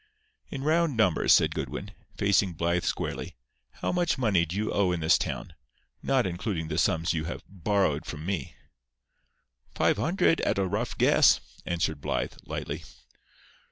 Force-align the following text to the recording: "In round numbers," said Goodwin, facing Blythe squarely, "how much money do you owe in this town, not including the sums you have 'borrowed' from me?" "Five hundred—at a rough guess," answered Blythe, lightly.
"In 0.49 0.63
round 0.63 0.97
numbers," 0.97 1.31
said 1.31 1.53
Goodwin, 1.53 1.91
facing 2.17 2.53
Blythe 2.53 2.85
squarely, 2.85 3.35
"how 3.69 3.91
much 3.91 4.17
money 4.17 4.47
do 4.47 4.55
you 4.55 4.73
owe 4.73 4.91
in 4.91 4.99
this 4.99 5.15
town, 5.15 5.53
not 6.01 6.25
including 6.25 6.69
the 6.69 6.79
sums 6.79 7.13
you 7.13 7.25
have 7.25 7.43
'borrowed' 7.47 8.07
from 8.07 8.25
me?" 8.25 8.55
"Five 9.75 9.97
hundred—at 9.97 10.57
a 10.57 10.65
rough 10.65 10.97
guess," 10.97 11.39
answered 11.67 12.01
Blythe, 12.01 12.33
lightly. 12.47 12.83